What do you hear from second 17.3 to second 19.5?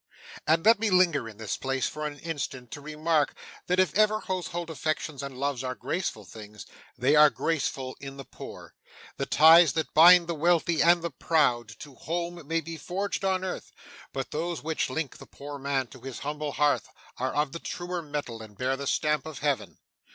of the truer metal and bear the stamp of